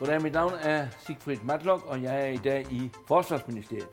[0.00, 3.88] Goddag, mit navn er Sigfrid Matlock, og jeg er i dag i Forsvarsministeriet.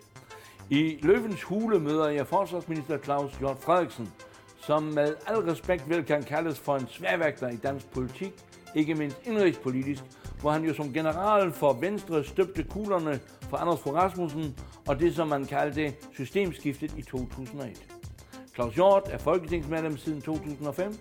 [0.69, 4.13] I Løvens Hule møder jeg forsvarsminister Claus Jørg Frederiksen,
[4.61, 8.33] som med al respekt vel kan kaldes for en sværvægter i dansk politik,
[8.75, 10.03] ikke mindst indrigspolitisk,
[10.41, 13.19] hvor han jo som general for Venstre støbte kuglerne
[13.49, 14.55] for Anders Fogh Rasmussen
[14.87, 17.87] og det, som man kaldte systemskiftet i 2001.
[18.55, 20.97] Claus Hjort er folketingsmedlem siden 2005.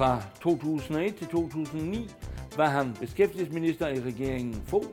[0.00, 2.10] Fra 2001 til 2009
[2.56, 4.84] var han beskæftigelsesminister i regeringen få,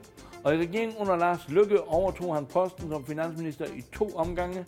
[0.44, 4.66] og i regeringen under Lars Lykke overtog han posten som finansminister i to omgange,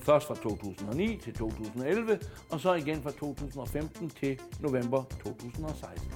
[0.00, 2.18] først fra 2009 til 2011,
[2.50, 6.12] og så igen fra 2015 til november 2016.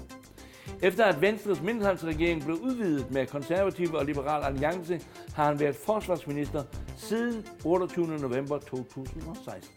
[0.83, 5.01] Efter at Venstres mindretalsregering blev udvidet med konservative og liberal alliance,
[5.35, 6.63] har han været forsvarsminister
[6.97, 8.07] siden 28.
[8.07, 9.75] november 2016.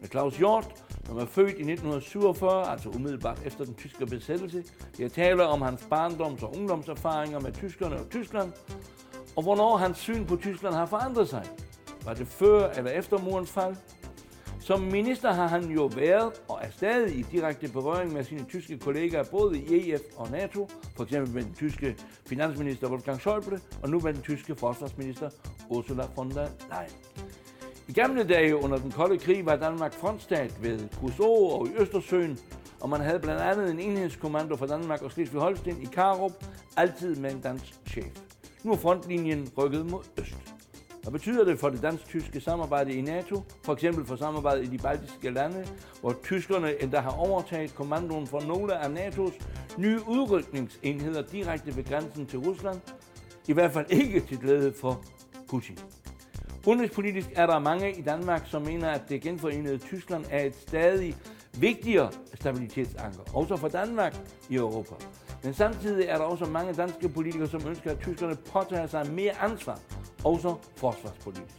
[0.00, 4.64] Med Claus Hjort, som er født i 1947, altså umiddelbart efter den tyske besættelse,
[4.98, 8.52] jeg taler om hans barndoms- og ungdomserfaringer med tyskerne og Tyskland,
[9.36, 11.44] og hvornår hans syn på Tyskland har forandret sig.
[12.04, 13.76] Var det før eller efter murens fald?
[14.60, 18.78] Som minister har han jo været og er stadig i direkte berøring med sine tyske
[18.78, 23.90] kollegaer både i EF og NATO, for eksempel med den tyske finansminister Wolfgang Schäuble og
[23.90, 25.30] nu med den tyske forsvarsminister
[25.70, 27.25] Ursula von der Leyen.
[27.88, 32.38] I gamle dage under den kolde krig var Danmark frontstat ved Kosovo og i Østersøen,
[32.80, 36.32] og man havde blandt andet en enhedskommando for Danmark og Slesvig-Holsten i Karup,
[36.76, 38.20] altid med en dansk chef.
[38.64, 40.54] Nu er frontlinjen rykket mod øst.
[41.02, 44.78] Hvad betyder det for det dansk-tyske samarbejde i NATO, for eksempel for samarbejdet i de
[44.78, 45.66] baltiske lande,
[46.00, 49.42] hvor tyskerne endda har overtaget kommandoen for nogle af NATO's
[49.78, 52.80] nye udrykningsenheder direkte ved grænsen til Rusland?
[53.48, 55.04] I hvert fald ikke til glæde for
[55.48, 55.78] Putin.
[56.66, 61.14] Udenrigspolitisk er der mange i Danmark, som mener, at det genforenede Tyskland er et stadig
[61.58, 64.16] vigtigere stabilitetsanker, også for Danmark
[64.48, 64.94] i Europa.
[65.42, 69.32] Men samtidig er der også mange danske politikere, som ønsker, at tyskerne påtager sig mere
[69.40, 69.78] ansvar,
[70.24, 71.54] også forsvarspolitisk.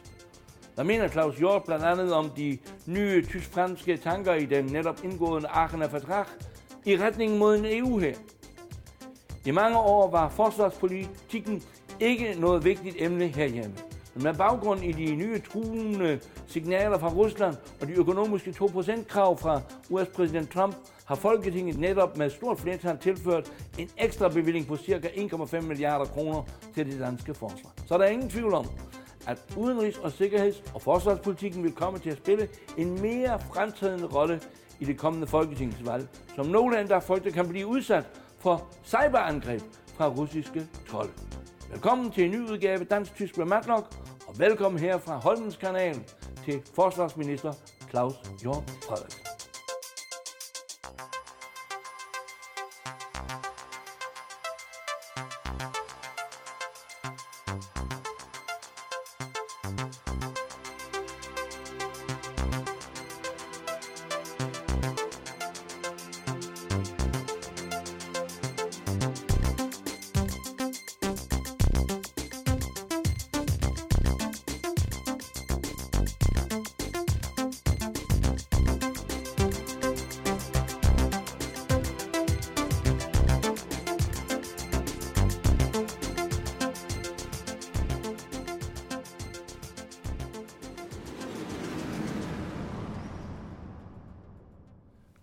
[0.76, 5.48] Der mener Claus Hjort blandt andet om de nye tysk-franske tanker i den netop indgående
[5.48, 6.26] Aachener Vertrag
[6.86, 8.16] i retning mod en EU her.
[9.46, 11.64] I mange år var forsvarspolitikken
[12.00, 13.76] ikke noget vigtigt emne herhjemme.
[14.22, 20.52] Med baggrund i de nye truende signaler fra Rusland og de økonomiske 2%-krav fra US-præsident
[20.52, 25.08] Trump, har Folketinget netop med stort flertal tilført en ekstra bevilling på ca.
[25.08, 26.44] 1,5 milliarder kroner
[26.76, 27.72] til det danske forsvar.
[27.86, 28.66] Så der er ingen tvivl om,
[29.28, 34.42] at udenrigs- og sikkerheds- og forsvarspolitikken vil komme til at spille en mere fremtrædende rolle
[34.80, 38.04] i det kommende folketingsvalg, som nogle endda frygter kan blive udsat
[38.40, 39.62] for cyberangreb
[39.98, 41.12] fra russiske trolde.
[41.72, 43.86] Velkommen til en ny udgave Dansk-Tysk med Matlock,
[44.40, 45.96] velkommen her fra Holmens Kanal
[46.46, 47.54] til forsvarsminister
[47.90, 49.27] Claus Jørgen Frederiksen.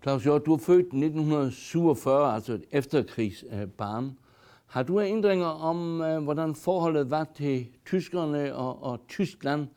[0.05, 4.17] Claus Hjort, du er født 1947, altså et efterkrigsbarn.
[4.65, 9.67] Har du ændringer om, øh, hvordan forholdet var til tyskerne og, og Tyskland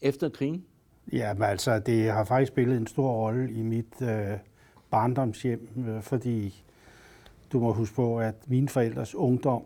[0.00, 0.64] efter krigen?
[1.12, 4.38] Ja, men altså, det har faktisk spillet en stor rolle i mit øh,
[4.90, 6.64] barndomshjem, øh, fordi
[7.52, 9.62] du må huske på, at mine forældres ungdom,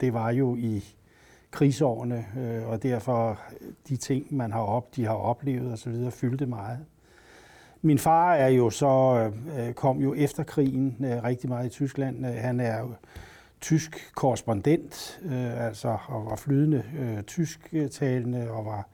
[0.00, 0.84] det var jo i
[1.50, 6.46] krigsårene, øh, og derfor øh, de ting, man har op, de har oplevet osv., fyldte
[6.46, 6.78] meget.
[7.86, 12.26] Min far er jo så øh, kom jo efter krigen øh, rigtig meget i Tyskland.
[12.26, 12.94] Øh, han er jo
[13.60, 18.88] tysk korrespondent, øh, altså og var flydende øh, tysktalende og var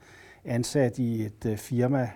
[0.45, 2.09] ansat i et øh, firma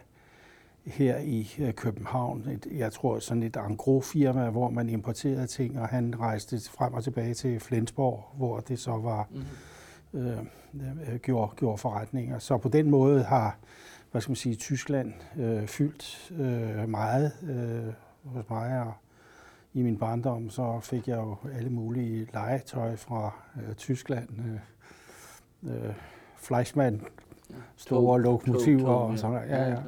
[0.85, 2.47] her i øh, København.
[2.49, 7.03] Et, jeg tror sådan et angro-firma, hvor man importerede ting, og han rejste frem og
[7.03, 9.27] tilbage til Flensborg, hvor det så var
[10.13, 10.19] mm.
[10.19, 10.37] øh,
[11.13, 12.39] øh, gjorde, gjorde forretninger.
[12.39, 13.57] Så på den måde har
[14.15, 17.93] hvad skal man sige, Tyskland øh, fyldt øh, meget øh,
[18.33, 18.93] hos mig, og
[19.73, 24.29] i min barndom så fik jeg jo alle mulige legetøj fra øh, Tyskland.
[25.63, 25.93] Øh, øh,
[26.37, 27.01] Fleischmann,
[27.75, 29.49] store lokomotiver og sådan noget.
[29.49, 29.81] Ja,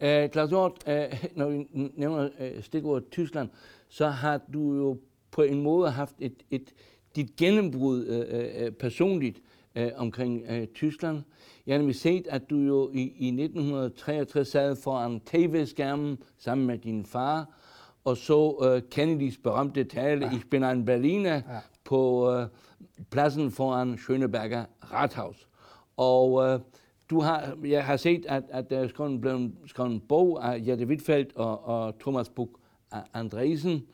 [0.00, 0.24] ja.
[0.24, 3.48] Uh, Claus Hjort, uh, når vi nævner uh, stikordet Tyskland,
[3.88, 4.98] så har du jo
[5.30, 6.74] på en måde haft et, et
[7.16, 9.40] dit gennembrud øh, øh, personligt
[9.76, 11.22] øh, omkring øh, Tyskland.
[11.66, 16.78] Jeg har nemlig set, at du jo i, i 1963 sad foran tv-skærmen sammen med
[16.78, 17.46] din far,
[18.04, 20.32] og så øh, Kennedys berømte tale, ja.
[20.32, 21.40] Ich bin ein Berliner, ja.
[21.84, 22.46] på øh,
[23.10, 25.48] pladsen foran Schöneberger Rathaus.
[25.96, 26.60] Og øh,
[27.10, 30.62] du har, jeg har set, at, at der er skrevet, blevet skrevet en bog af
[30.66, 32.52] Jette Wittfeldt og, og Thomas Buch
[33.14, 33.86] Andresen,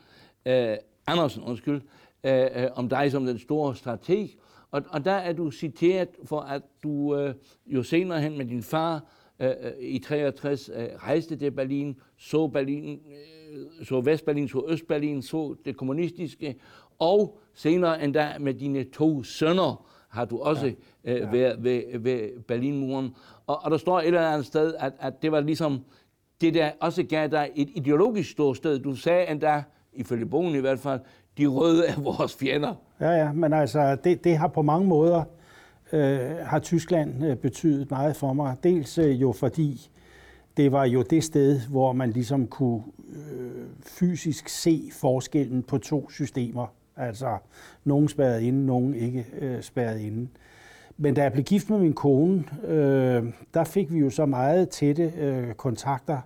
[0.46, 0.76] øh,
[1.06, 1.80] Andersen, undskyld,
[2.24, 4.28] øh, øh, om dig som den store strateg.
[4.72, 7.34] Og, og der er du citeret for, at du øh,
[7.66, 9.04] jo senere hen med din far
[9.40, 13.00] øh, øh i 63 øh, rejste til Berlin, så Berlin,
[13.52, 16.56] øh, så Vestberlin, så Østberlin, så det kommunistiske,
[16.98, 20.72] og senere endda med dine to sønner har du også
[21.04, 21.14] ja.
[21.14, 21.30] øh, ja.
[21.30, 23.14] været ved, ved Berlinmuren.
[23.46, 25.80] Og, og der står et eller andet sted, at, at det var ligesom
[26.40, 28.78] det, der også gav dig et ideologisk ståsted.
[28.78, 31.00] Du sagde endda, ifølge bogen i hvert fald,
[31.38, 32.74] de røde er vores fjender.
[33.00, 35.24] Ja, ja, men altså, det, det har på mange måder,
[35.92, 38.56] øh, har Tyskland øh, betydet meget for mig.
[38.62, 39.90] Dels øh, jo fordi,
[40.56, 42.82] det var jo det sted, hvor man ligesom kunne
[43.12, 46.66] øh, fysisk se forskellen på to systemer.
[46.96, 47.38] Altså,
[47.84, 50.28] nogen spærret inde, nogen ikke øh, spærret inde.
[50.96, 53.24] Men da jeg blev gift med min kone, øh,
[53.54, 56.18] der fik vi jo så meget tætte øh, kontakter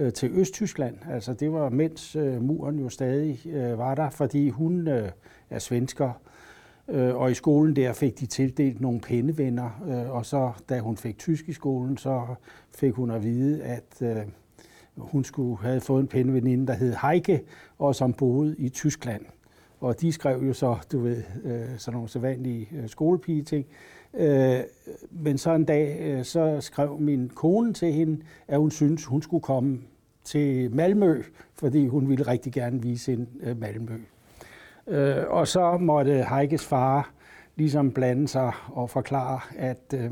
[0.00, 0.96] øh, til Østtyskland.
[1.10, 5.08] Altså det var mens øh, muren jo stadig øh, var der, fordi hun øh,
[5.50, 6.12] er svensker,
[6.88, 10.96] øh, og i skolen der fik de tildelt nogle pennevenner, øh, og så da hun
[10.96, 12.22] fik tysk i skolen, så
[12.74, 14.16] fik hun at vide, at øh,
[14.96, 17.42] hun skulle have fået en penneveninde, der hed Heike,
[17.78, 19.22] og som boede i Tyskland.
[19.80, 23.66] Og de skrev jo så, du ved, øh, sådan nogle sædvanlige øh, skolepige-ting.
[24.14, 24.60] Øh,
[25.10, 29.22] men så en dag, øh, så skrev min kone til hende, at hun syntes, hun
[29.22, 29.78] skulle komme
[30.24, 31.22] til Malmø,
[31.54, 33.98] fordi hun ville rigtig gerne vise en øh, Malmø.
[34.86, 37.10] Øh, og så måtte Heikes far
[37.56, 40.10] ligesom blande sig og forklare, at øh,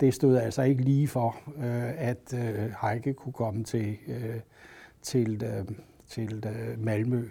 [0.00, 4.40] det stod altså ikke lige for, øh, at øh, Heike kunne komme til, øh,
[5.02, 5.76] til, øh,
[6.08, 7.28] til øh, Malmø.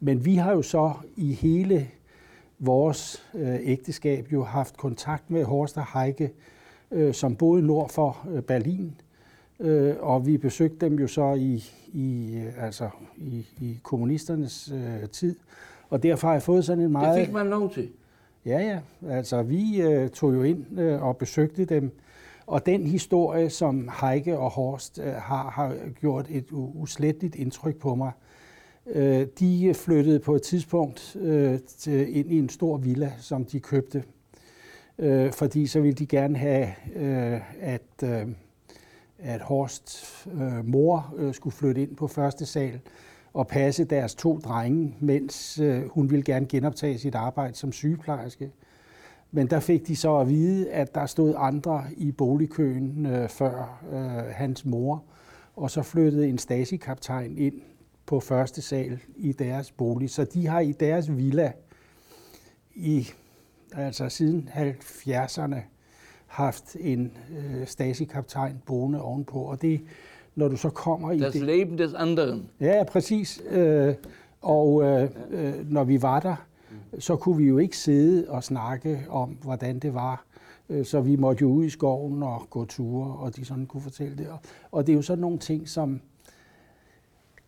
[0.00, 1.88] Men vi har jo så i hele
[2.58, 6.32] vores øh, ægteskab jo haft kontakt med Horst og Heike,
[6.90, 9.00] øh, som boede nord for øh, Berlin.
[9.60, 15.08] Øh, og vi besøgte dem jo så i, i, øh, altså i, i kommunisternes øh,
[15.08, 15.36] tid.
[15.90, 17.18] Og derfor har jeg fået sådan en meget...
[17.18, 17.88] Det fik man lov til?
[18.46, 18.78] Ja, ja.
[19.14, 21.90] Altså, vi øh, tog jo ind øh, og besøgte dem.
[22.46, 27.94] Og den historie, som Heike og Horst øh, har, har gjort et usletteligt indtryk på
[27.94, 28.12] mig.
[28.86, 33.60] Øh, de flyttede på et tidspunkt øh, til, ind i en stor villa, som de
[33.60, 34.04] købte.
[34.98, 38.02] Øh, fordi så ville de gerne have, øh, at...
[38.04, 38.28] Øh,
[39.24, 42.80] at Horsts øh, mor øh, skulle flytte ind på første sal
[43.32, 48.50] og passe deres to drenge, mens øh, hun ville gerne genoptage sit arbejde som sygeplejerske.
[49.30, 53.84] Men der fik de så at vide, at der stod andre i boligkøen øh, før
[53.92, 55.02] øh, hans mor,
[55.56, 57.54] og så flyttede en Stasi-kaptajn ind
[58.06, 60.10] på første sal i deres bolig.
[60.10, 61.52] Så de har i deres villa
[62.74, 63.08] i
[63.72, 65.73] altså siden 70'erne
[66.34, 69.80] haft en øh, Stasi-kaptajn boende ovenpå, og det,
[70.34, 71.42] når du så kommer i das det...
[71.42, 72.50] Leben des anderen.
[72.60, 73.42] Ja, præcis.
[73.50, 73.94] Øh,
[74.42, 76.36] og øh, øh, når vi var der,
[76.98, 80.24] så kunne vi jo ikke sidde og snakke om, hvordan det var.
[80.68, 83.82] Øh, så vi måtte jo ud i skoven og gå ture, og de sådan kunne
[83.82, 84.28] fortælle det.
[84.70, 86.00] Og det er jo sådan nogle ting, som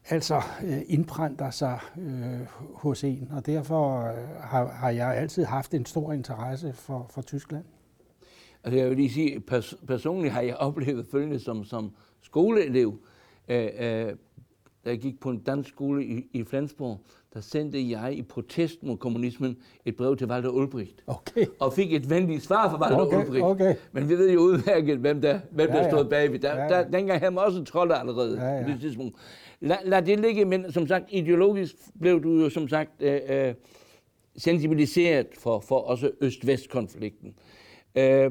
[0.08, 2.40] altså øh, indprænder sig øh,
[2.74, 7.22] hos en, og derfor øh, har, har jeg altid haft en stor interesse for, for
[7.22, 7.64] Tyskland.
[8.66, 11.90] Altså jeg vil lige sige, pers- personligt har jeg oplevet følgende som, som
[12.22, 12.98] skoleelev.
[13.48, 14.12] Øh, øh,
[14.84, 17.00] da jeg gik på en dansk skole i, i Flensborg,
[17.34, 21.02] der sendte jeg i protest mod kommunismen et brev til Walter Ulbricht.
[21.06, 21.46] Okay.
[21.58, 23.44] Og fik et venligt svar fra Walter okay, Ulbricht.
[23.44, 23.74] Okay.
[23.92, 25.90] Men vi ved jo udmærket, hvem der, hvem ja, der ja.
[25.90, 26.38] stod bagved.
[26.38, 26.68] Der, Ja, ja.
[26.68, 28.62] der, dengang havde man også trolde allerede Ja, ja.
[28.62, 29.16] på det tidspunkt.
[29.60, 33.54] Lad, lad det ligge, men som sagt, ideologisk blev du jo som sagt øh,
[34.36, 37.34] sensibiliseret for, for også Øst-Vest-konflikten.
[37.98, 38.30] Øh,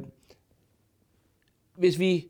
[1.77, 2.27] hvis vi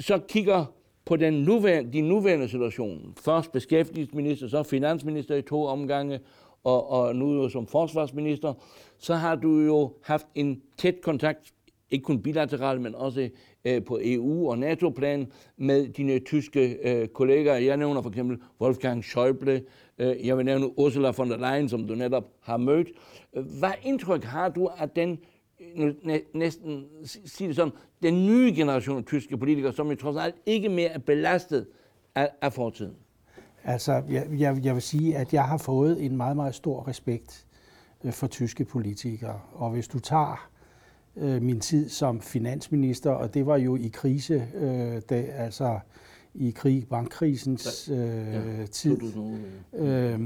[0.00, 0.64] så kigger
[1.04, 6.20] på den nuværende, de nuværende situation, først beskæftigelsesminister, så finansminister i to omgange,
[6.64, 8.54] og, og nu jo som forsvarsminister,
[8.98, 11.52] så har du jo haft en tæt kontakt,
[11.90, 13.28] ikke kun bilateralt, men også
[13.64, 17.54] øh, på EU- og NATO-plan med dine tyske øh, kolleger.
[17.54, 19.50] Jeg nævner for eksempel Wolfgang Schäuble,
[19.98, 22.88] øh, jeg vil nævne Ursula von der Leyen, som du netop har mødt.
[23.32, 25.18] Hvad indtryk har du af den
[25.74, 25.92] nu
[26.34, 30.68] næsten sige det sådan, den nye generation af tyske politikere, som jo trods alt ikke
[30.68, 31.66] mere er belastet
[32.14, 32.96] af, af fortiden.
[33.64, 37.46] Altså, jeg, jeg, jeg vil sige, at jeg har fået en meget, meget stor respekt
[38.04, 39.40] øh, for tyske politikere.
[39.52, 40.50] Og hvis du tager
[41.16, 45.78] øh, min tid som finansminister, og det var jo i krise, øh, det, altså
[46.34, 48.98] i krig, bankkrisens øh, ja, tid.
[49.74, 50.20] Øh,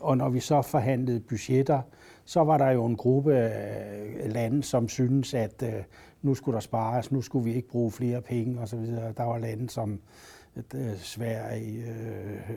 [0.00, 1.82] og når vi så forhandlede budgetter,
[2.24, 5.72] så var der jo en gruppe af lande, som syntes, at øh,
[6.22, 8.86] nu skulle der spares, nu skulle vi ikke bruge flere penge osv.
[9.16, 10.00] Der var lande som
[10.74, 12.50] øh, Sverige, øh,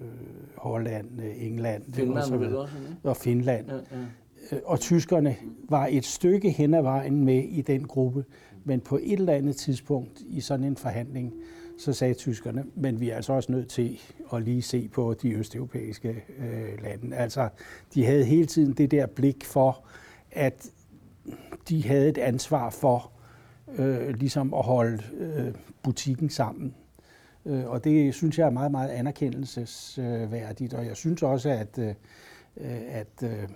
[0.00, 0.06] øh,
[0.56, 2.58] Holland, England Finland, og, så videre.
[2.58, 3.66] også, og Finland.
[3.68, 4.04] Ja, ja.
[4.64, 5.36] Og tyskerne
[5.68, 8.24] var et stykke hen ad vejen med i den gruppe,
[8.64, 11.32] men på et eller andet tidspunkt i sådan en forhandling,
[11.78, 14.00] så sagde tyskerne, men vi er altså også nødt til
[14.32, 17.16] at lige se på de østeuropæiske øh, lande.
[17.16, 17.48] Altså,
[17.94, 19.84] de havde hele tiden det der blik for,
[20.30, 20.70] at
[21.68, 23.12] de havde et ansvar for
[23.78, 26.74] øh, ligesom at holde øh, butikken sammen.
[27.46, 30.74] Øh, og det synes jeg er meget, meget anerkendelsesværdigt.
[30.74, 31.94] Og jeg synes også, at, øh,
[32.88, 33.48] at øh,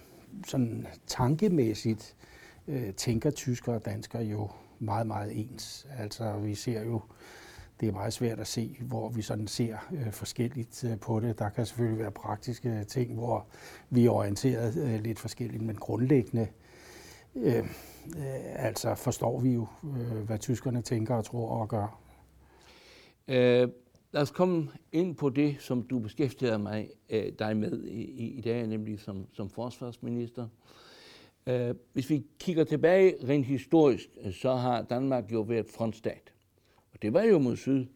[0.46, 2.16] sådan tankemæssigt
[2.68, 5.86] øh, tænker tyskere og danskere jo meget, meget ens.
[5.98, 7.00] Altså vi ser jo,
[7.80, 11.38] det er meget svært at se, hvor vi sådan ser øh, forskelligt øh, på det.
[11.38, 13.46] Der kan selvfølgelig være praktiske ting, hvor
[13.90, 16.48] vi er orienteret øh, lidt forskelligt, men grundlæggende
[17.34, 17.64] øh, øh,
[18.66, 22.00] altså forstår vi jo, øh, hvad tyskerne tænker og tror og gør.
[23.28, 23.68] Øh,
[24.12, 28.40] lad os komme ind på det, som du beskæftiger mig, øh, dig med i, i
[28.40, 30.42] dag, nemlig som, som forsvarsminister.
[30.42, 30.48] Øh,
[31.46, 36.32] Øh, hvis vi kigger tilbage rent historisk, øh, så har Danmark jo været frontstat.
[36.92, 37.86] Og det var jo mod syd.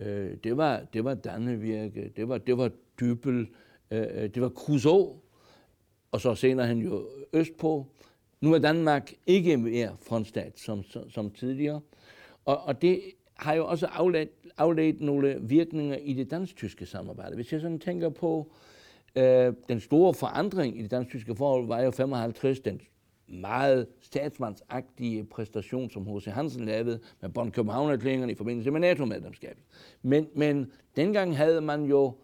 [0.00, 3.48] Øh, det var, det var Dannevirke, det var, det var Dybel,
[3.90, 5.18] øh, øh, det var Crusoe,
[6.12, 7.86] og så senere han jo østpå.
[8.40, 11.80] Nu er Danmark ikke mere frontstat som, som, som tidligere.
[12.44, 13.00] Og, og det
[13.34, 17.34] har jo også afledt, afledt nogle virkninger i det dansk-tyske samarbejde.
[17.34, 18.79] Hvis jeg sådan tænker på, øh,
[19.16, 22.80] Øh, den store forandring i det dansk-tyske forhold var jo 55, den
[23.30, 26.24] meget statsmandsagtige præstation, som H.C.
[26.24, 29.62] Hansen lavede med Bonn københavn i forbindelse med NATO-medlemskabet.
[30.02, 32.14] Men, men dengang havde man jo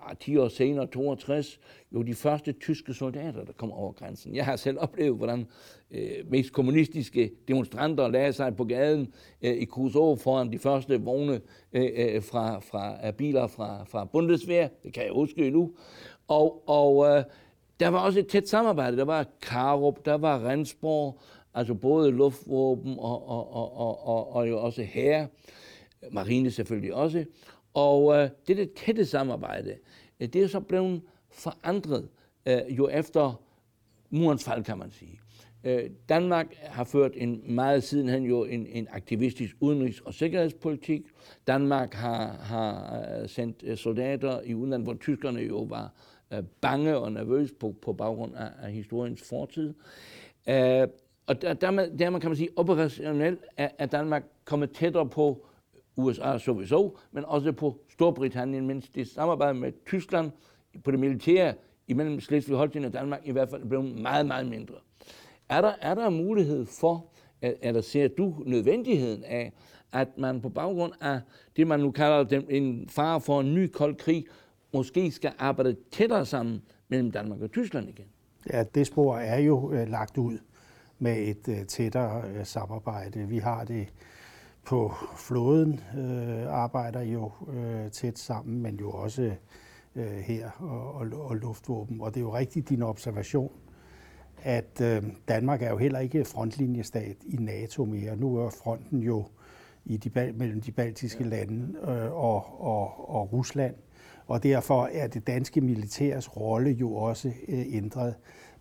[0.00, 1.60] ah, 10 år senere, 62,
[1.92, 4.34] jo de første tyske soldater, der kom over grænsen.
[4.34, 5.46] Jeg har selv oplevet, hvordan
[5.90, 9.12] øh, mest kommunistiske demonstranter lagde sig på gaden
[9.42, 11.40] øh, i Kruså foran de første vogne
[11.72, 14.68] øh, øh fra, fra biler fra, fra Bundeswehr.
[14.82, 15.72] Det kan jeg huske endnu.
[16.28, 17.24] Og, og øh,
[17.80, 18.96] der var også et tæt samarbejde.
[18.96, 21.20] Der var Karup, der var Rensborg,
[21.54, 25.26] altså både luftvåben og, og, og, og, og, og jo også her.
[26.10, 27.24] Marine selvfølgelig også.
[27.74, 29.76] Og øh, det der tætte samarbejde,
[30.20, 32.08] øh, det er så blevet forandret
[32.46, 33.42] øh, jo efter
[34.10, 35.20] murens fald, kan man sige.
[35.64, 41.02] Øh, Danmark har ført en meget sidenhen jo en, en aktivistisk udenrigs- og sikkerhedspolitik.
[41.46, 45.92] Danmark har, har øh, sendt øh, soldater i udlandet, hvor tyskerne jo var
[46.32, 49.74] øh, bange og nervøs på, på baggrund af, af historiens fortid.
[50.48, 50.88] Øh,
[51.26, 55.46] og der, dermed, dermed kan man sige, operationelt er, er Danmark kommet tættere på
[55.96, 60.30] USA sowieso, men også på Storbritannien, mens det samarbejde med Tyskland
[60.84, 61.54] på det militære
[61.88, 64.74] imellem Slesvig-Holstein og Danmark i hvert fald er blevet meget, meget mindre.
[65.48, 67.06] Er der, er der mulighed for,
[67.42, 69.52] eller ser du nødvendigheden af,
[69.92, 71.20] at man på baggrund af
[71.56, 74.24] det, man nu kalder den, en fare for en ny kold krig,
[74.76, 78.06] måske skal arbejde tættere sammen mellem Danmark og Tyskland igen?
[78.52, 80.38] Ja, det spor er jo øh, lagt ud
[80.98, 83.28] med et øh, tættere øh, samarbejde.
[83.28, 83.92] Vi har det
[84.64, 89.32] på flåden, øh, arbejder jo øh, tæt sammen, men jo også
[89.96, 92.00] øh, her og, og, og luftvåben.
[92.00, 93.52] Og det er jo rigtigt din observation,
[94.42, 98.16] at øh, Danmark er jo heller ikke frontlinjestat i NATO mere.
[98.16, 99.26] Nu er fronten jo
[99.84, 103.74] i de, mellem de baltiske lande øh, og, og, og Rusland
[104.26, 108.14] og derfor er det danske militærs rolle jo også øh, ændret.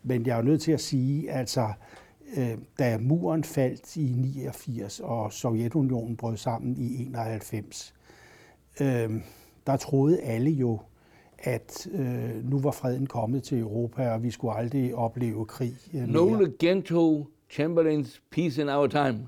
[0.04, 1.68] Men jeg er jo nødt til at sige, altså,
[2.38, 7.94] øh, da muren faldt i 89 og Sovjetunionen brød sammen i 91,
[8.82, 9.12] øh,
[9.68, 10.80] der troede alle jo,
[11.38, 16.08] at øh, nu var freden kommet til Europa, og vi skulle aldrig opleve krig øh.
[16.08, 19.28] Nogle gentog Chamberlains Peace in Our Time.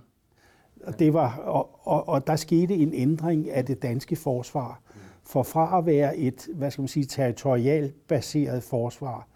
[0.83, 4.81] Og, det var, og, og, og der skete en ændring af det danske forsvar.
[5.27, 9.27] For fra at være et, hvad skal man sige, territorialbaseret forsvar,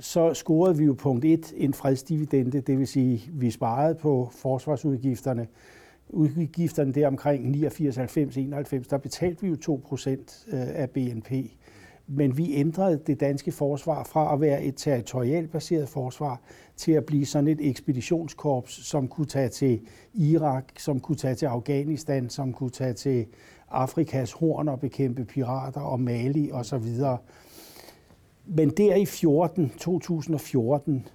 [0.00, 5.46] så scorede vi jo punkt 1 en fredsdividende, det vil sige, vi sparede på forsvarsudgifterne.
[6.08, 10.16] Udgifterne der omkring 89, 90, 91, der betalte vi jo 2% øh,
[10.52, 11.32] af BNP.
[12.06, 16.40] Men vi ændrede det danske forsvar fra at være et territorialbaseret forsvar
[16.76, 19.80] til at blive sådan et ekspeditionskorps, som kunne tage til
[20.14, 23.26] Irak, som kunne tage til Afghanistan, som kunne tage til
[23.70, 27.18] Afrikas horn og bekæmpe pirater og Mali og så videre.
[28.46, 31.06] Men der i 14, 2014,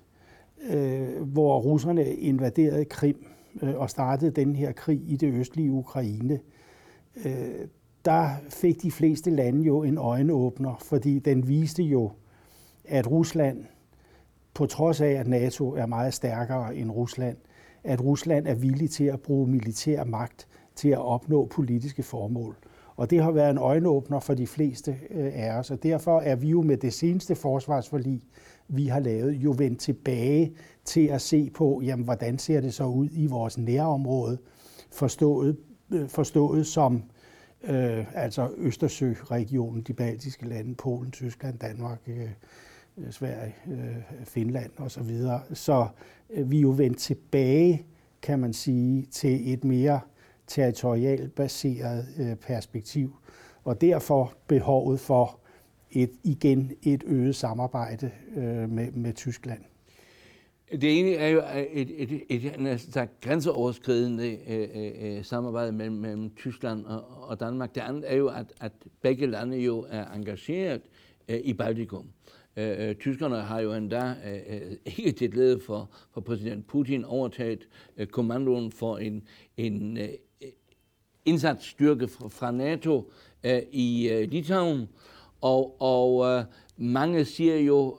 [0.69, 3.25] øh, hvor russerne invaderede Krim
[3.61, 6.39] øh, og startede den her krig i det østlige Ukraine,
[7.25, 7.67] øh,
[8.05, 12.11] der fik de fleste lande jo en øjenåbner, fordi den viste jo,
[12.85, 13.65] at Rusland,
[14.53, 17.37] på trods af at NATO er meget stærkere end Rusland,
[17.83, 22.55] at Rusland er villig til at bruge militær magt til at opnå politiske formål.
[22.95, 26.35] Og det har været en øjenåbner for de fleste øh, af os, og derfor er
[26.35, 28.21] vi jo med det seneste forsvarsforlig,
[28.67, 30.53] vi har lavet, jo vendt tilbage
[30.85, 34.37] til at se på, jamen, hvordan ser det så ud i vores nærområde,
[34.91, 35.57] forstået,
[35.91, 37.03] øh, forstået som
[37.63, 42.21] øh, altså Østersøregionen, de baltiske lande, Polen, Tyskland, Danmark, øh,
[42.97, 45.17] øh Sverige, øh, Finland osv.
[45.17, 45.87] Så, så
[46.29, 47.85] øh, vi er jo vendt tilbage,
[48.21, 49.99] kan man sige, til et mere
[51.35, 53.15] baseret øh, perspektiv,
[53.63, 55.39] og derfor behovet for
[55.91, 59.61] et, igen et øget samarbejde øh, med, med Tyskland.
[60.71, 61.39] Det ene er jo
[61.71, 67.39] et, et, et, et, et grænseoverskridende øh, øh, øh, samarbejde mellem, mellem Tyskland og, og
[67.39, 67.75] Danmark.
[67.75, 68.71] Det andet er jo, at, at
[69.01, 70.81] begge lande jo er engageret
[71.29, 72.07] øh, i Baltikum.
[72.57, 77.05] Øh, øh tyskerne har jo endda øh, øh, ikke til glæde for, for præsident Putin
[77.05, 80.09] overtaget øh, kommandoen for en, en øh,
[81.25, 83.11] indsatsstyrke fra, fra NATO
[83.43, 84.89] øh, i øh, Litauen.
[85.41, 86.43] Og, og øh,
[86.77, 87.97] mange siger jo,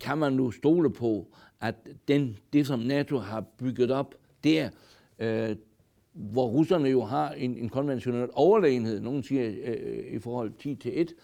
[0.00, 1.26] kan man nu stole på,
[1.60, 1.74] at
[2.08, 4.70] den, det, som NATO har bygget op der,
[5.18, 5.56] øh,
[6.12, 11.00] hvor russerne jo har en, en konventionel overlegenhed, nogen siger øh, i forhold 10 til
[11.00, 11.14] 1,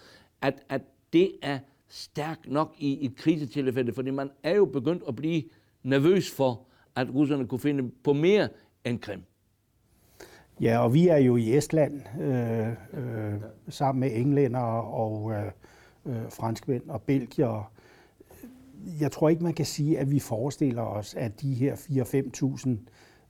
[0.41, 0.81] at, at
[1.13, 5.43] det er stærkt nok i et krisetilfælde, fordi man er jo begyndt at blive
[5.83, 8.49] nervøs for, at russerne kunne finde på mere
[8.85, 9.23] end Krim.
[10.61, 15.51] Ja, og vi er jo i Estland øh, øh, sammen med englænder og øh,
[16.05, 17.71] øh, franskmænd og belgier
[18.99, 22.69] jeg tror ikke, man kan sige, at vi forestiller os, at de her 4-5.000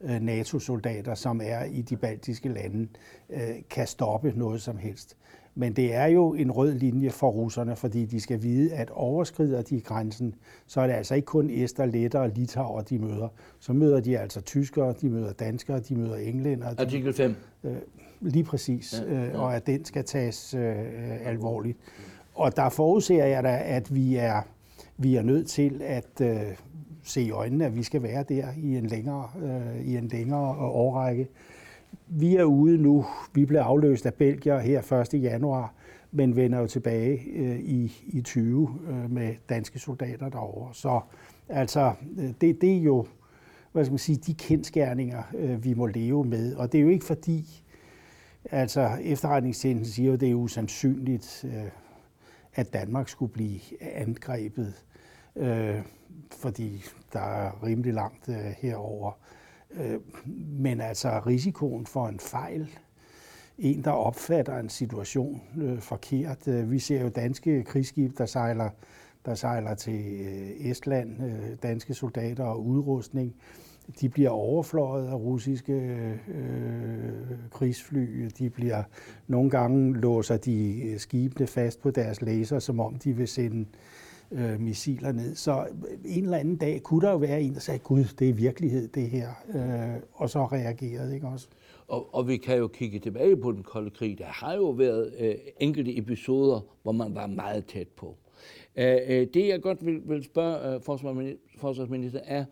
[0.02, 2.88] øh, NATO-soldater, som er i de baltiske lande,
[3.30, 5.18] øh, kan stoppe noget som helst.
[5.56, 9.62] Men det er jo en rød linje for russerne, fordi de skal vide, at overskrider
[9.62, 10.36] de grænsen,
[10.68, 13.28] så er det altså ikke kun æster, letter og litauer, de møder.
[13.60, 16.68] Så møder de altså tyskere, de møder danskere, de møder englænder.
[16.78, 17.36] Artikel 5.
[17.64, 17.76] Øh,
[18.22, 19.38] lige præcis, ja, ja.
[19.38, 21.78] og at den skal tages øh, alvorligt.
[22.34, 24.42] Og der forudser jeg da, at vi er
[24.98, 26.42] vi er nødt til at øh,
[27.04, 30.56] se i øjnene, at vi skal være der i en længere, øh, i en længere
[30.58, 31.28] årrække.
[32.08, 33.06] Vi er ude nu.
[33.34, 35.24] Vi blev afløst af Belgier her 1.
[35.24, 35.74] januar,
[36.12, 40.74] men vender jo tilbage øh, i, i 20 øh, med danske soldater derovre.
[40.74, 41.00] Så
[41.50, 43.06] altså, øh, det, det er jo
[43.72, 46.56] hvad skal man sige, de kendskærninger, øh, vi må leve med.
[46.56, 47.64] Og det er jo ikke fordi,
[48.52, 51.46] altså efterretningstjenesten siger jo, at det er usandsynligt.
[51.48, 51.70] Øh,
[52.56, 54.74] at Danmark skulle blive angrebet,
[55.36, 55.82] øh,
[56.32, 59.12] fordi der er rimelig langt øh, herover.
[59.82, 60.00] Øh,
[60.60, 62.70] men altså risikoen for en fejl,
[63.58, 66.48] en der opfatter en situation øh, forkert.
[66.48, 68.70] Øh, vi ser jo danske krigsskib, der sejler
[69.26, 73.36] der sejler til øh, Estland, øh, danske soldater og udrustning
[74.02, 75.74] de bliver overfløjet af russiske
[76.28, 77.12] øh,
[77.52, 78.30] krigsfly.
[78.40, 78.84] De bliver
[79.28, 83.66] nogle gange låser de skibene fast på deres laser, som om de vil sende øh,
[84.32, 85.36] Øh, missiler ned.
[85.36, 88.30] Så øh, en eller anden dag kunne der jo være en, der sagde, gud, det
[88.30, 91.48] er virkelighed det her, øh, og så reagerede, ikke også?
[91.88, 94.18] Og, og vi kan jo kigge tilbage på den kolde krig.
[94.18, 98.16] Der har jo været øh, enkelte episoder, hvor man var meget tæt på.
[98.76, 100.82] Øh, øh det jeg godt vil, vil spørge øh,
[101.58, 102.46] forsvarsminister er,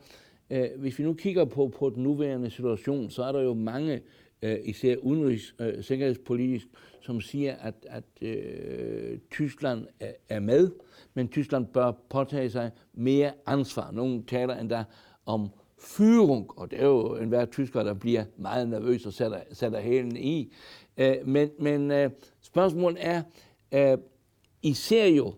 [0.53, 4.01] Øh, hvis vi nu kigger på, på den nuværende situation, så er der jo mange,
[4.41, 6.67] øh, især udenrigs- og øh, sikkerhedspolitisk,
[7.01, 10.71] som siger, at, at øh, Tyskland er, er med,
[11.13, 13.91] men Tyskland bør påtage sig mere ansvar.
[13.91, 14.84] Nogle taler endda
[15.26, 15.49] om
[15.80, 20.17] Führung, og det er jo enhver tysker, der bliver meget nervøs og sætter, sætter hælen
[20.17, 20.54] i.
[20.97, 22.10] Øh, men men øh,
[22.41, 23.21] spørgsmålet er,
[23.71, 23.97] øh,
[24.62, 25.34] I ser jo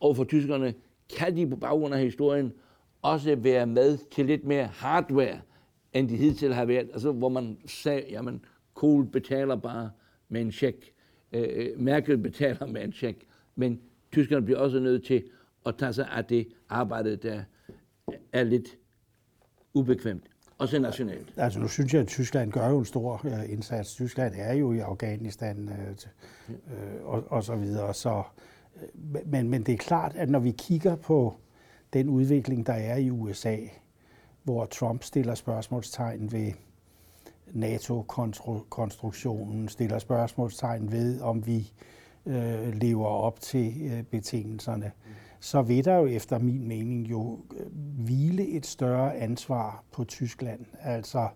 [0.00, 0.74] overfor tyskerne,
[1.16, 2.52] kan de på baggrund af historien
[3.02, 5.40] også være med til lidt mere hardware,
[5.92, 6.90] end de hidtil har været.
[6.92, 9.90] Altså, hvor man sagde, jamen, Kohl betaler bare
[10.28, 10.92] med en check.
[11.32, 13.18] Øh, øh Merkel betaler med en check.
[13.54, 13.80] Men
[14.12, 15.24] tyskerne bliver også nødt til
[15.66, 17.42] at tage sig af det arbejde, der
[18.32, 18.68] er lidt
[19.74, 20.24] ubekvemt.
[20.58, 21.32] Også nationalt.
[21.36, 23.94] Altså nu synes jeg, at Tyskland gør jo en stor øh, indsats.
[23.94, 25.96] Tyskland er jo i Afghanistan øh,
[26.48, 27.94] øh, og, og så videre.
[27.94, 28.22] Så,
[28.82, 28.88] øh,
[29.26, 31.34] men, men det er klart, at når vi kigger på
[31.92, 33.56] den udvikling, der er i USA,
[34.42, 36.52] hvor Trump stiller spørgsmålstegn ved
[37.52, 41.64] NATO-konstruktionen, stiller spørgsmålstegn ved, om vi øh,
[42.26, 44.92] Øh, lever op til øh, betingelserne,
[45.40, 47.66] så vil der jo efter min mening jo øh,
[48.04, 51.28] hvile et større ansvar på Tyskland, altså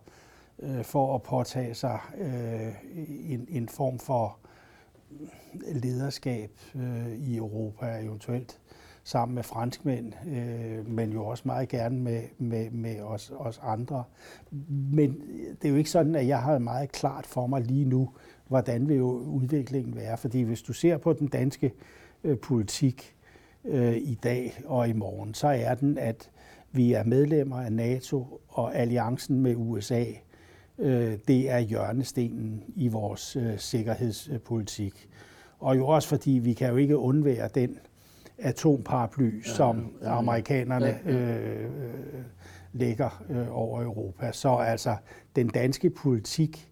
[0.58, 2.74] øh, for at påtage sig øh,
[3.32, 4.38] en, en form for
[5.72, 8.60] lederskab øh, i Europa, eventuelt
[9.04, 14.04] sammen med franskmænd, øh, men jo også meget gerne med, med, med os, os andre.
[14.70, 15.22] Men
[15.62, 18.10] det er jo ikke sådan, at jeg har meget klart for mig lige nu,
[18.48, 20.16] hvordan vil jo udviklingen være.
[20.16, 21.72] Fordi hvis du ser på den danske
[22.24, 23.14] øh, politik
[23.64, 26.30] øh, i dag og i morgen, så er den, at
[26.72, 30.04] vi er medlemmer af NATO og alliancen med USA.
[30.78, 35.08] Øh, det er hjørnestenen i vores øh, sikkerhedspolitik.
[35.58, 37.78] Og jo også fordi vi kan jo ikke undvære den
[38.38, 41.70] atomparaply, som amerikanerne øh,
[42.72, 44.32] lægger øh, over Europa.
[44.32, 44.96] Så altså
[45.36, 46.68] den danske politik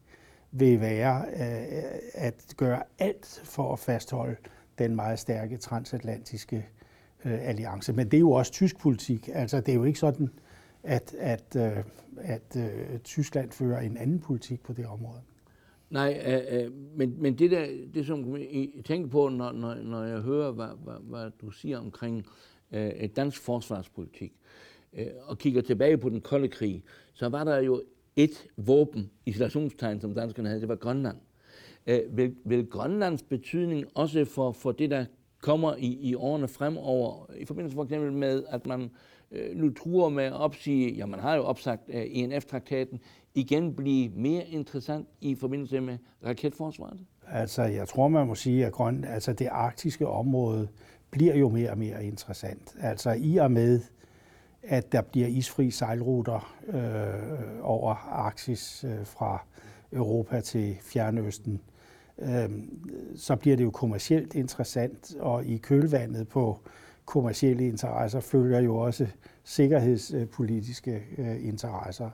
[0.52, 4.36] vil være øh, at gøre alt for at fastholde
[4.78, 6.68] den meget stærke transatlantiske
[7.24, 7.92] øh, alliance.
[7.92, 9.28] Men det er jo også tysk politik.
[9.32, 10.28] Altså det er jo ikke sådan,
[10.82, 11.84] at, at, øh,
[12.16, 15.20] at, at Tyskland fører en anden politik på det område.
[15.90, 20.04] Nej, øh, øh, men, men det der, det som jeg tænker på, når, når, når
[20.04, 22.26] jeg hører, hvad, hvad, hvad du siger omkring
[22.72, 24.32] øh, dansk forsvarspolitik,
[24.92, 27.82] øh, og kigger tilbage på den kolde krig, så var der jo
[28.16, 31.16] et våben, isolationstegn, som danskerne havde, det var Grønland.
[31.86, 35.04] Øh, vil, vil Grønlands betydning også for, for det, der
[35.42, 38.90] kommer i, i årene fremover, i forbindelse for eksempel med, at man
[39.32, 43.00] øh, nu truer med at opsige, ja, man har jo opsagt øh, ENF-traktaten,
[43.34, 47.00] igen blive mere interessant i forbindelse med raketforsvaret?
[47.28, 50.68] Altså, jeg tror, man må sige, at grøn, altså det arktiske område
[51.10, 52.76] bliver jo mere og mere interessant.
[52.80, 53.80] Altså i og med,
[54.62, 59.44] at der bliver isfri sejlruter øh, over Arktis øh, fra
[59.92, 61.60] Europa til Fjernøsten,
[62.18, 62.50] øh,
[63.16, 66.58] så bliver det jo kommercielt interessant, og i kølvandet på
[67.04, 69.06] kommercielle interesser følger jo også
[69.44, 72.10] sikkerhedspolitiske øh, interesser.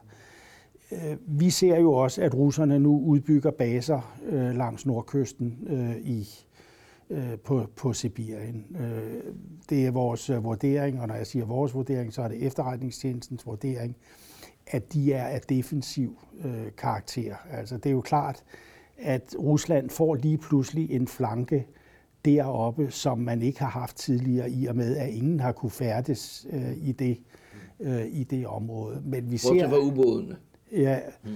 [0.93, 6.29] Øh, vi ser jo også, at russerne nu udbygger baser øh, langs nordkysten øh, i
[7.45, 8.77] på, på Sibirien.
[8.81, 9.33] Øh,
[9.71, 13.47] det er vores øh, vurdering, og når jeg siger vores vurdering, så er det efterretningstjenestens
[13.47, 13.97] vurdering,
[14.67, 17.37] at de er af defensiv øh, karakter.
[17.51, 18.45] Altså det er jo klart,
[18.99, 21.67] at Rusland får lige pludselig en flanke
[22.25, 26.47] deroppe, som man ikke har haft tidligere, i og med, at ingen har kunne færdes
[26.51, 27.19] øh, i, det,
[27.81, 29.03] øh, i det område.
[29.05, 30.37] Men vi ser, var ubådene.
[30.73, 31.31] Ja, mm.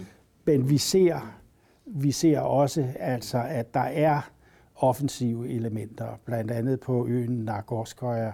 [0.44, 1.38] men vi ser,
[1.86, 4.30] vi ser også, altså, at der er
[4.74, 8.32] offensive elementer, blandt andet på øen Nagorskoye,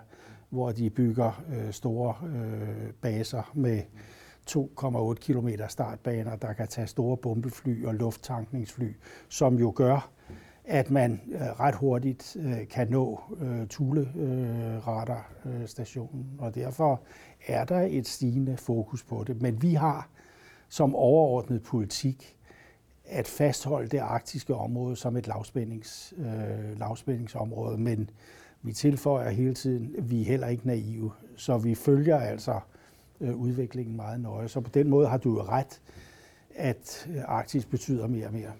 [0.50, 3.82] hvor de bygger øh, store øh, baser med
[4.50, 8.92] 2,8 km startbaner, der kan tage store bombefly og lufttankningsfly,
[9.28, 10.10] som jo gør,
[10.64, 17.02] at man øh, ret hurtigt øh, kan nå øh, Thule øh, radarstationen, og derfor
[17.46, 19.42] er der et stigende fokus på det.
[19.42, 20.08] Men vi har
[20.68, 22.37] som overordnet politik
[23.08, 28.10] at fastholde det arktiske område som et lavspændings, øh, lavspændingsområde, men
[28.62, 32.60] vi tilføjer hele tiden, at vi er heller ikke naive, så vi følger altså
[33.20, 34.48] øh, udviklingen meget nøje.
[34.48, 35.80] Så på den måde har du jo ret,
[36.54, 38.52] at øh, Arktis betyder mere og mere.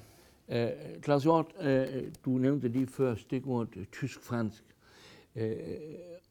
[0.49, 1.67] Uh, Claus Hjort, uh,
[2.25, 4.65] du nævnte lige før stikordet tysk-fransk.
[5.35, 5.43] Uh,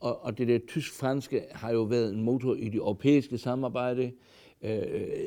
[0.02, 4.12] og, og det der tysk-franske har jo været en motor i det europæiske samarbejde
[4.62, 4.82] øh,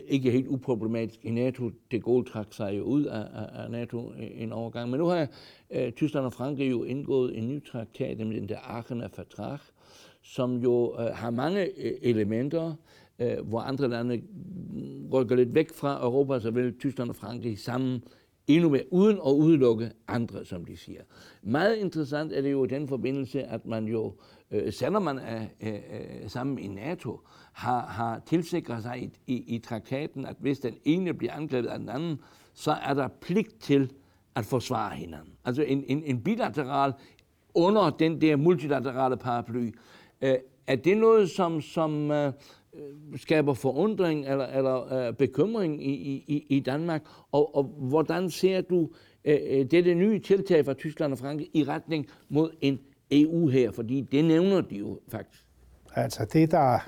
[0.08, 1.70] ikke helt uproblematisk i NATO.
[1.90, 4.90] Det Gaulle trak sig jo ud af, af NATO øh, en overgang.
[4.90, 5.26] Men nu har
[5.70, 9.58] øh, Tyskland og Frankrig jo indgået en ny traktat, nemlig den der Aachener Vertrag,
[10.22, 12.74] som jo øh, har mange øh, elementer,
[13.18, 14.22] øh, hvor andre lande
[15.12, 18.02] rykker lidt væk fra Europa, så vil Tyskland og Frankrig sammen
[18.54, 21.00] endnu mere, uden at udelukke andre, som de siger.
[21.42, 24.14] Meget interessant er det jo i den forbindelse, at man jo,
[24.50, 27.20] øh, selvom man er øh, øh sammen i NATO,
[27.52, 31.78] har, har tilsikret sig i, i, i traktaten, at hvis den ene bliver angrebet af
[31.78, 32.20] den anden,
[32.54, 33.90] så er der pligt til
[34.34, 35.32] at forsvare hinanden.
[35.44, 36.92] Altså en, en, en bilateral
[37.54, 39.70] under den der multilaterale paraply.
[40.20, 40.34] Øh,
[40.66, 42.32] er det noget, som, som øh,
[42.74, 45.92] Øh, skaber forundring eller, eller øh, bekymring i,
[46.26, 47.02] i, i Danmark?
[47.32, 48.90] Og, og hvordan ser du
[49.24, 52.78] øh, øh dette nye tiltag fra Tyskland og Frankrig i retning mod en
[53.10, 53.70] EU her?
[53.70, 55.44] Fordi det nævner de jo faktisk.
[55.94, 56.78] Altså det, der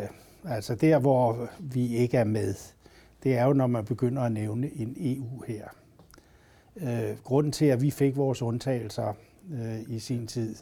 [0.00, 0.08] Øh,
[0.44, 2.54] altså der, hvor vi ikke er med,
[3.22, 5.68] det er jo, når man begynder at nævne en EU her.
[6.76, 9.12] Øh, grunden til, at vi fik vores undtagelser
[9.52, 10.56] øh, i sin tid,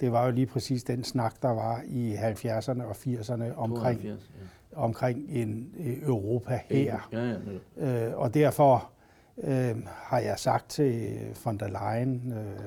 [0.00, 4.30] det var jo lige præcis den snak, der var i 70'erne og 80'erne omkring, 72,
[4.72, 7.08] omkring en Europa her.
[7.12, 7.36] Ja, ja,
[7.76, 8.08] ja.
[8.08, 8.90] Øh, og derfor
[9.38, 12.60] øh, har jeg sagt til von der Leyen, øh,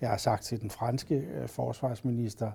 [0.00, 2.50] jeg har sagt til den franske øh, forsvarsminister,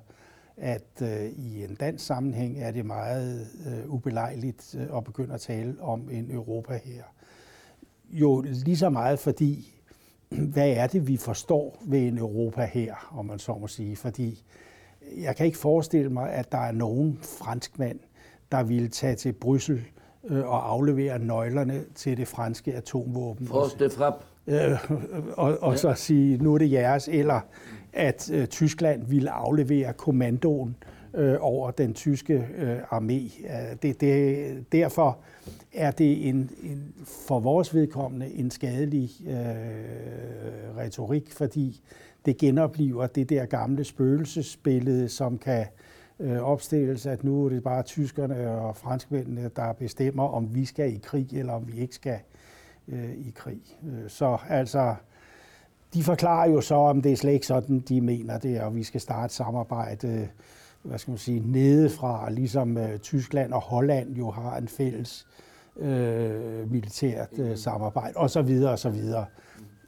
[0.58, 5.42] at øh, i en dansk sammenhæng er det meget øh, ubelejligt øh, at begynde at
[5.42, 7.04] tale om en Europa her.
[8.10, 9.83] Jo lige så meget fordi,
[10.40, 13.96] hvad er det, vi forstår ved en Europa her, om man så må sige.
[13.96, 14.44] Fordi
[15.18, 18.00] jeg kan ikke forestille mig, at der er nogen franskmand,
[18.52, 19.82] der ville tage til Bryssel
[20.30, 23.48] øh, og aflevere nøglerne til det franske atomvåben.
[23.48, 24.14] Force de frap.
[24.48, 24.92] Øh,
[25.34, 25.78] og, og ja.
[25.78, 27.42] så sige, nu er det jeres, eller
[27.94, 30.76] at øh, Tyskland ville aflevere kommandoen
[31.14, 33.48] øh, over den tyske øh, armé.
[33.82, 35.18] Det, det, derfor
[35.74, 39.34] er det en, en, for vores vedkommende en skadelig øh,
[40.78, 41.82] retorik, fordi
[42.26, 45.66] det genopliver det der gamle spøgelsesbillede, som kan
[46.20, 50.94] øh, opstilles, at nu er det bare tyskerne og franskmændene, der bestemmer, om vi skal
[50.94, 52.20] i krig, eller om vi ikke skal
[52.88, 53.62] øh, i krig.
[53.88, 54.96] Øh, så altså,
[55.94, 58.84] de forklarer jo så, om det er slet ikke sådan, de mener det, og vi
[58.84, 60.30] skal starte samarbejde,
[60.84, 65.28] hvad skal man sige, nedefra, ligesom øh, Tyskland og Holland jo har en fælles
[65.78, 69.26] øh, militært øh, samarbejde, og så videre, og så videre.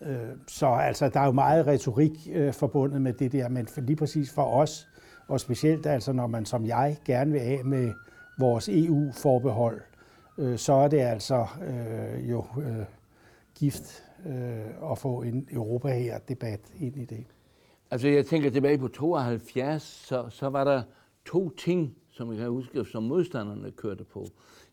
[0.02, 3.82] Øh, så altså, der er jo meget retorik øh, forbundet med det der, men for,
[3.82, 4.88] lige præcis for os,
[5.28, 7.94] og specielt altså, når man som jeg gerne vil af med
[8.40, 9.82] vores EU-forbehold,
[10.38, 12.86] øh, så er det altså øh, jo øh,
[13.56, 17.26] gift øh, at få en Europa her debat ind i det.
[17.92, 20.84] Altså jeg tænker tilbage på 72, så, så var der
[21.26, 24.28] to ting, som jeg kan huske, som modstanderne kørte på.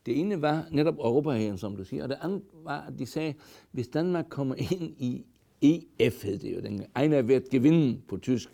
[0.06, 3.34] Det ene var netop Europaherren, som du siger, og det andet var, at de sagde,
[3.70, 5.26] hvis Danmark kommer ind i
[5.62, 8.48] EF, hed det jo, den Einer wird gewinnen på tysk,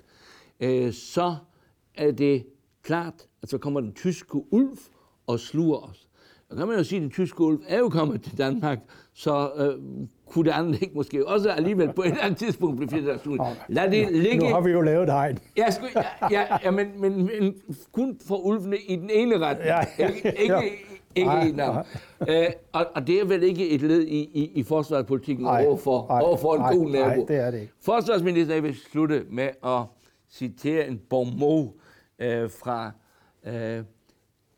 [0.60, 1.36] øh, så
[1.94, 2.46] er det
[2.82, 4.78] klart, at så kommer den tyske ulv
[5.26, 6.08] og sluger os.
[6.48, 8.78] Og kan man jo sige, at den tyske ulv er jo kommet til Danmark,
[9.12, 13.18] så øh, kunne det ikke måske også alligevel på et eller andet tidspunkt blive af
[13.68, 14.38] Lad det ligge.
[14.38, 15.38] Nu har vi jo lavet hegn.
[15.56, 17.54] Ja, sku, ja, ja, ja men, men, men,
[17.92, 19.58] kun for ulvene i den ene ret.
[19.58, 20.60] Ja, ikke, ikke, ja.
[21.14, 21.84] ikke nej, nej.
[22.28, 26.06] Øh, og, og det er vel ikke et led i, i, i forsvarspolitikken nej, overfor,
[26.08, 27.08] nej, overfor en nej, god nabo.
[27.08, 27.72] Nej, det er det ikke.
[27.84, 29.82] Forsvarsminister vil slutte med at
[30.30, 31.68] citere en bon mot
[32.18, 32.90] øh, fra
[33.46, 33.84] øh,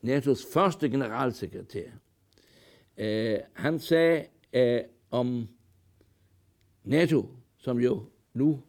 [0.06, 1.86] NATO's første generalsekretær.
[2.98, 4.80] Øh, han sagde øh,
[5.10, 5.48] om
[6.84, 8.62] NATO, som jo nu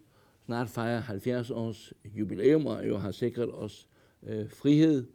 [0.45, 3.88] snart fejrer 70 års jubilæum og jo har sikret os
[4.24, 5.06] øh, frihed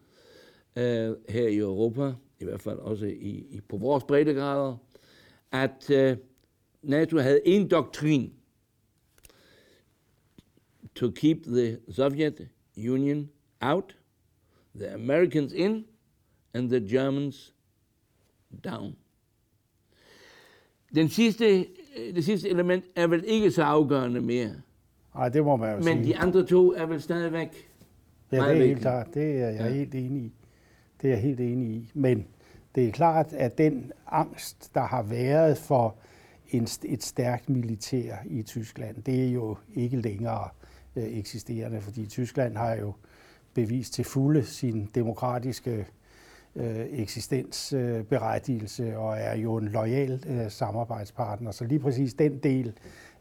[0.76, 4.76] øh, her i Europa, i hvert fald også i, i på vores breddegrader,
[5.52, 6.16] at øh,
[6.82, 8.32] NATO havde en doktrin,
[10.94, 13.30] to keep the Soviet Union
[13.60, 13.96] out,
[14.74, 15.86] the Americans in,
[16.54, 17.54] and the Germans
[18.64, 18.96] down.
[20.94, 21.66] Den sidste,
[22.14, 24.50] det sidste element er vel ikke så afgørende mere.
[25.14, 25.94] Nej, det må man jo Men sige.
[25.96, 27.66] Men de andre to er vel stadigvæk
[28.32, 29.14] Ja, det er helt klart.
[29.14, 29.68] Det er jeg ja.
[29.68, 30.32] helt enig i.
[31.02, 31.90] Det er jeg helt enig i.
[31.94, 32.26] Men
[32.74, 35.96] det er klart, at den angst, der har været for
[36.50, 40.48] en, et stærkt militær i Tyskland, det er jo ikke længere
[40.96, 42.92] øh, eksisterende, fordi Tyskland har jo
[43.54, 45.86] bevist til fulde sin demokratiske
[46.56, 51.50] øh, eksistensberettigelse øh, og er jo en lojal øh, samarbejdspartner.
[51.50, 52.72] Så lige præcis den del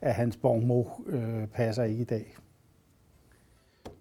[0.02, 2.36] af hans borgmo øh, passer ikke i dag.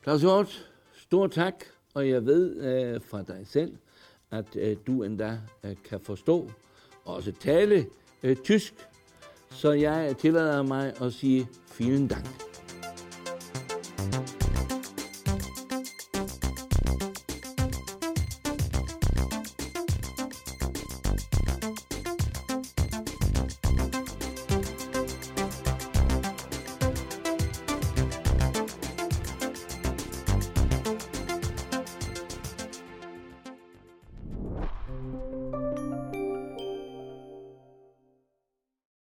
[0.02, 1.54] Claus Hjort, stor tak,
[1.94, 3.76] og jeg ved øh, fra dig selv,
[4.30, 6.50] at øh, du endda øh, kan forstå
[7.04, 7.86] og også tale
[8.22, 8.74] øh, tysk,
[9.50, 12.53] så jeg tillader mig at sige vielen Dank.